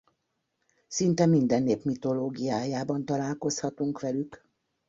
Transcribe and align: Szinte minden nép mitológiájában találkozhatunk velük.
Szinte 0.87 1.25
minden 1.25 1.63
nép 1.63 1.83
mitológiájában 1.83 3.05
találkozhatunk 3.05 3.99
velük. 3.99 4.43